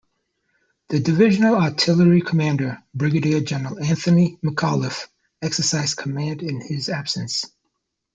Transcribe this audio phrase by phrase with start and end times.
[0.87, 5.05] The Divisional Artillery commander, Brigadier General Anthony McAuliffe,
[5.43, 7.45] exercised command in his absence.